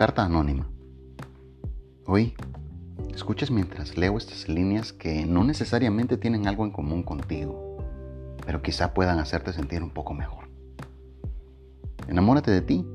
[0.00, 0.66] Carta anónima.
[2.06, 2.32] Hoy,
[3.12, 7.76] escuchas mientras leo estas líneas que no necesariamente tienen algo en común contigo,
[8.46, 10.48] pero quizá puedan hacerte sentir un poco mejor.
[12.08, 12.86] Enamórate de ti.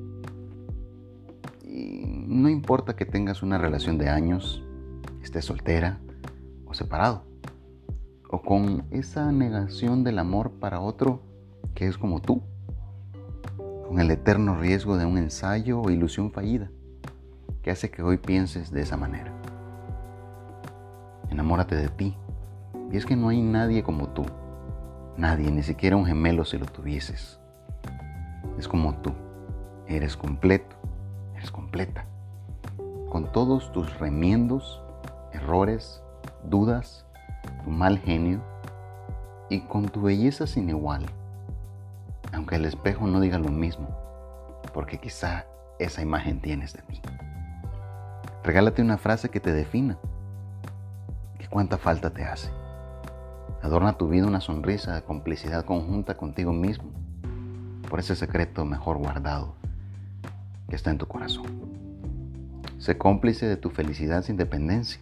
[1.64, 4.64] Y no importa que tengas una relación de años,
[5.22, 6.00] estés soltera
[6.66, 7.24] o separado,
[8.32, 11.22] o con esa negación del amor para otro
[11.76, 12.42] que es como tú,
[13.88, 16.72] con el eterno riesgo de un ensayo o ilusión fallida
[17.66, 19.32] que hace que hoy pienses de esa manera.
[21.32, 22.16] Enamórate de ti.
[22.92, 24.24] Y es que no hay nadie como tú.
[25.18, 27.40] Nadie, ni siquiera un gemelo si lo tuvieses.
[28.60, 29.14] Es como tú.
[29.88, 30.76] Eres completo.
[31.36, 32.06] Eres completa.
[33.10, 34.84] Con todos tus remiendos,
[35.34, 36.04] errores,
[36.44, 37.08] dudas,
[37.64, 38.42] tu mal genio
[39.50, 41.04] y con tu belleza sin igual.
[42.32, 43.90] Aunque el espejo no diga lo mismo,
[44.72, 45.48] porque quizá
[45.80, 47.02] esa imagen tienes de ti.
[48.46, 49.98] Regálate una frase que te defina.
[51.40, 52.52] Que cuánta falta te hace.
[53.64, 56.92] Adorna tu vida una sonrisa de complicidad conjunta contigo mismo
[57.90, 59.56] por ese secreto mejor guardado
[60.70, 61.46] que está en tu corazón.
[62.78, 65.02] Sé cómplice de tu felicidad sin dependencia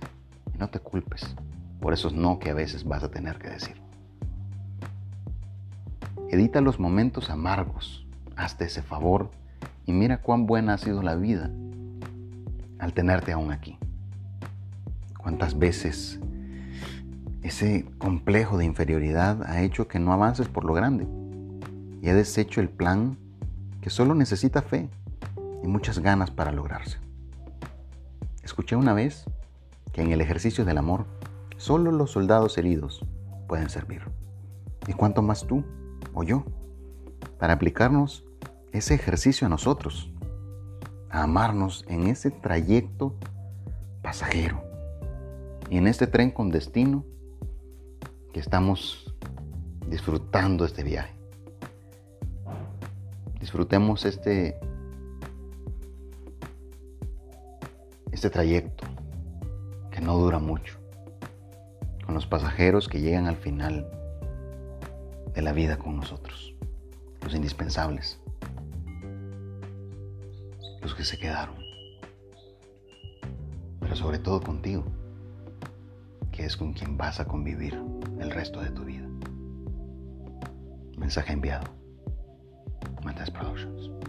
[0.55, 1.36] y no te culpes
[1.81, 3.75] por esos no que a veces vas a tener que decir.
[6.30, 9.31] Edita los momentos amargos, hazte ese favor
[9.86, 11.52] y mira cuán buena ha sido la vida
[12.84, 13.78] al tenerte aún aquí.
[15.17, 16.20] ¿Cuántas veces
[17.42, 21.08] ese complejo de inferioridad ha hecho que no avances por lo grande
[22.02, 23.17] y ha deshecho el plan
[23.80, 24.89] que solo necesita fe
[25.64, 26.98] y muchas ganas para lograrse?
[28.44, 29.23] Escuché una vez
[29.94, 31.06] que en el ejercicio del amor
[31.56, 33.06] solo los soldados heridos
[33.48, 34.02] pueden servir.
[34.88, 35.64] ¿Y cuánto más tú
[36.14, 36.44] o yo?
[37.39, 38.26] Para aplicarnos
[38.73, 40.11] ese ejercicio a nosotros
[41.14, 43.16] a amarnos en ese trayecto
[44.02, 44.64] pasajero
[45.70, 47.05] y en este tren con destino
[48.33, 49.14] que estamos
[49.87, 51.14] disfrutando este viaje.
[53.39, 54.60] Disfrutemos este
[58.11, 58.87] este trayecto
[59.92, 60.80] que no dura mucho
[62.08, 63.87] con los pasajeros que llegan al final
[65.36, 66.55] de la vida con nosotros,
[67.21, 68.23] los indispensables
[70.83, 71.55] los que se quedaron,
[73.80, 74.83] pero sobre todo contigo,
[76.32, 77.82] que es con quien vas a convivir
[78.20, 79.08] el resto de tu vida.
[80.98, 81.66] Mensaje enviado.
[83.04, 84.02] Mantes Productions.